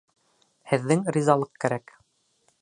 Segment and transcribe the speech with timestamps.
[0.71, 1.95] Һеҙҙең ризалыҡ кәрәк